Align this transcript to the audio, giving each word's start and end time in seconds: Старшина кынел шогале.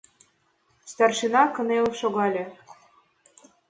Старшина 0.91 1.43
кынел 1.55 1.85
шогале. 1.99 2.43